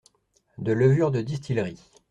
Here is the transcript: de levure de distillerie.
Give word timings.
de 0.57 0.73
levure 0.73 1.11
de 1.11 1.21
distillerie. 1.21 1.77